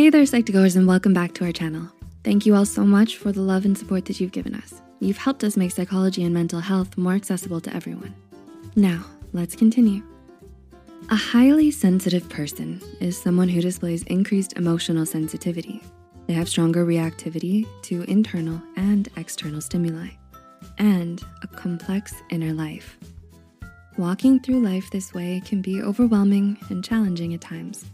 [0.00, 1.86] Hey there, Psych2Goers, and welcome back to our channel.
[2.24, 4.80] Thank you all so much for the love and support that you've given us.
[4.98, 8.14] You've helped us make psychology and mental health more accessible to everyone.
[8.76, 10.02] Now, let's continue.
[11.10, 15.82] A highly sensitive person is someone who displays increased emotional sensitivity.
[16.26, 20.08] They have stronger reactivity to internal and external stimuli,
[20.78, 22.96] and a complex inner life.
[23.98, 27.84] Walking through life this way can be overwhelming and challenging at times.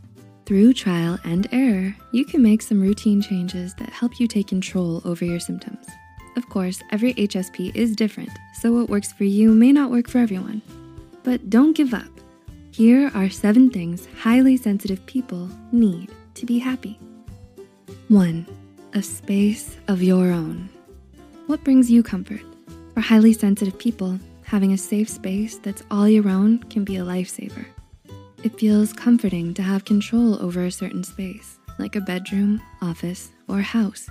[0.46, 5.02] Through trial and error, you can make some routine changes that help you take control
[5.04, 5.88] over your symptoms.
[6.36, 10.18] Of course, every HSP is different, so what works for you may not work for
[10.18, 10.62] everyone.
[11.24, 12.06] But don't give up.
[12.70, 16.96] Here are seven things highly sensitive people need to be happy.
[18.06, 18.46] One,
[18.92, 20.68] a space of your own.
[21.48, 22.42] What brings you comfort?
[22.94, 27.04] For highly sensitive people, having a safe space that's all your own can be a
[27.04, 27.66] lifesaver.
[28.46, 33.60] It feels comforting to have control over a certain space, like a bedroom, office, or
[33.60, 34.08] house.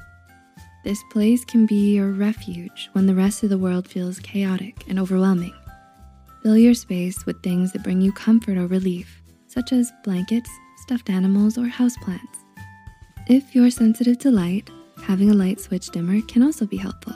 [0.84, 5.00] This place can be your refuge when the rest of the world feels chaotic and
[5.00, 5.54] overwhelming.
[6.44, 10.50] Fill your space with things that bring you comfort or relief, such as blankets,
[10.80, 12.44] stuffed animals, or houseplants.
[13.28, 14.70] If you're sensitive to light,
[15.02, 17.16] having a light switch dimmer can also be helpful.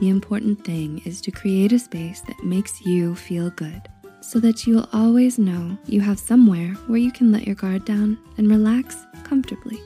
[0.00, 3.88] The important thing is to create a space that makes you feel good
[4.22, 8.18] so that you'll always know you have somewhere where you can let your guard down
[8.38, 9.80] and relax comfortably.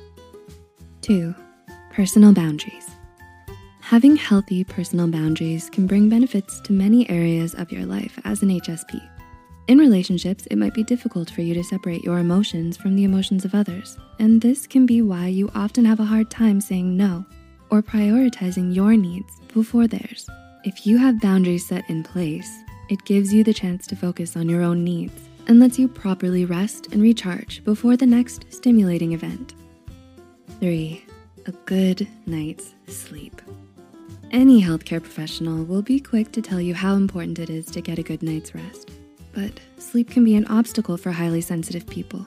[1.00, 1.34] Two,
[1.92, 2.90] personal boundaries.
[3.80, 8.48] Having healthy personal boundaries can bring benefits to many areas of your life as an
[8.48, 9.00] HSP.
[9.68, 13.44] In relationships, it might be difficult for you to separate your emotions from the emotions
[13.44, 17.24] of others, and this can be why you often have a hard time saying no
[17.70, 20.28] or prioritizing your needs before theirs.
[20.64, 22.50] If you have boundaries set in place,
[22.88, 26.44] it gives you the chance to focus on your own needs and lets you properly
[26.44, 29.54] rest and recharge before the next stimulating event.
[30.60, 31.04] Three,
[31.46, 33.40] a good night's sleep.
[34.32, 37.98] Any healthcare professional will be quick to tell you how important it is to get
[37.98, 38.90] a good night's rest,
[39.32, 42.26] but sleep can be an obstacle for highly sensitive people.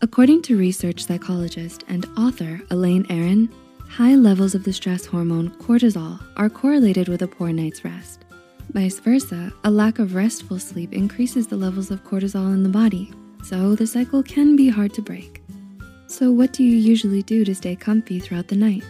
[0.00, 3.52] According to research psychologist and author Elaine Aron,
[3.88, 8.24] high levels of the stress hormone cortisol are correlated with a poor night's rest.
[8.72, 13.10] Vice versa, a lack of restful sleep increases the levels of cortisol in the body,
[13.42, 15.42] so the cycle can be hard to break.
[16.06, 18.84] So what do you usually do to stay comfy throughout the night?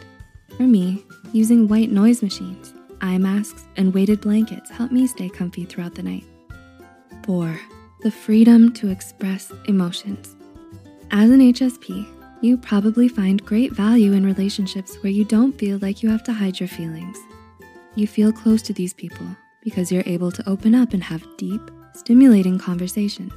[0.56, 5.64] For me, using white noise machines, eye masks, and weighted blankets help me stay comfy
[5.64, 6.24] throughout the night.
[7.22, 7.58] Four,
[8.00, 10.34] the freedom to express emotions.
[11.12, 12.06] As an HSP,
[12.40, 16.32] you probably find great value in relationships where you don't feel like you have to
[16.32, 17.18] hide your feelings.
[17.94, 19.26] You feel close to these people
[19.62, 21.60] because you're able to open up and have deep,
[21.94, 23.32] stimulating conversations.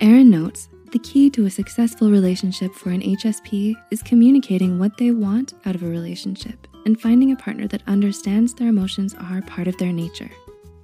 [0.00, 5.10] Aron notes, the key to a successful relationship for an HSP is communicating what they
[5.10, 9.68] want out of a relationship and finding a partner that understands their emotions are part
[9.68, 10.30] of their nature.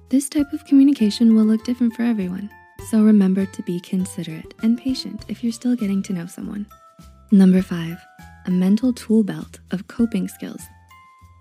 [0.09, 2.49] This type of communication will look different for everyone,
[2.89, 6.65] so remember to be considerate and patient if you're still getting to know someone.
[7.31, 7.97] Number five,
[8.45, 10.61] a mental tool belt of coping skills.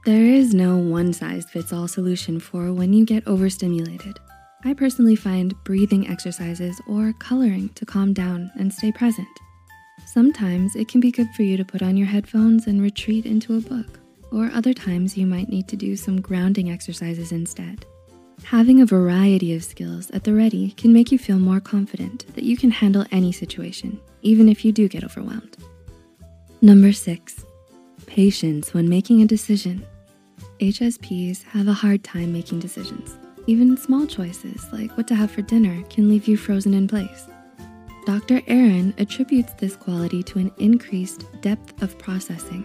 [0.07, 4.21] There is no one size fits all solution for when you get overstimulated.
[4.65, 9.27] I personally find breathing exercises or coloring to calm down and stay present.
[10.07, 13.57] Sometimes it can be good for you to put on your headphones and retreat into
[13.57, 13.99] a book,
[14.31, 17.85] or other times you might need to do some grounding exercises instead.
[18.45, 22.45] Having a variety of skills at the ready can make you feel more confident that
[22.45, 25.57] you can handle any situation, even if you do get overwhelmed.
[26.63, 27.45] Number six,
[28.07, 29.85] patience when making a decision.
[30.61, 33.19] HSPs have a hard time making decisions.
[33.47, 37.27] Even small choices like what to have for dinner can leave you frozen in place.
[38.07, 38.41] Dr.
[38.47, 42.65] Aron attributes this quality to an increased depth of processing,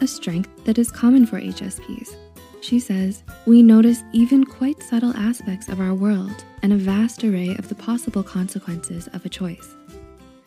[0.00, 2.14] a strength that is common for HSPs.
[2.60, 7.56] She says, we notice even quite subtle aspects of our world and a vast array
[7.56, 9.74] of the possible consequences of a choice.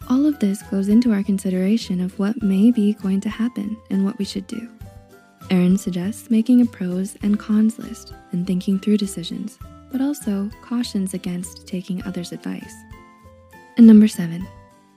[0.09, 4.05] All of this goes into our consideration of what may be going to happen and
[4.05, 4.69] what we should do.
[5.49, 9.57] Aron suggests making a pros and cons list and thinking through decisions,
[9.91, 12.73] but also cautions against taking others' advice.
[13.77, 14.47] And number seven,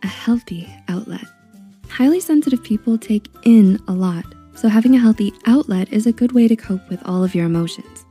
[0.02, 1.24] a healthy outlet.
[1.88, 6.32] Highly sensitive people take in a lot, so having a healthy outlet is a good
[6.32, 8.04] way to cope with all of your emotions.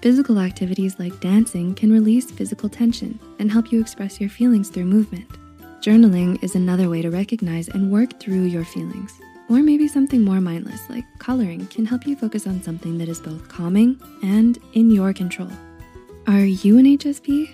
[0.00, 4.84] Physical activities like dancing can release physical tension and help you express your feelings through
[4.84, 5.28] movement.
[5.80, 9.12] Journaling is another way to recognize and work through your feelings.
[9.48, 13.20] Or maybe something more mindless like coloring can help you focus on something that is
[13.20, 15.50] both calming and in your control.
[16.26, 17.48] Are you an HSP?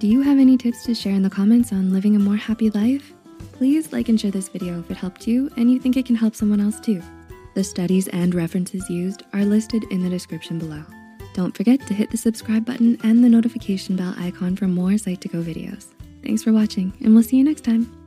[0.00, 2.70] Do you have any tips to share in the comments on living a more happy
[2.70, 3.12] life?
[3.52, 6.16] Please like and share this video if it helped you and you think it can
[6.16, 7.02] help someone else too.
[7.54, 10.84] The studies and references used are listed in the description below.
[11.34, 15.42] Don't forget to hit the subscribe button and the notification bell icon for more Psych2Go
[15.42, 15.86] videos.
[16.22, 17.97] Thanks for watching and we'll see you next time.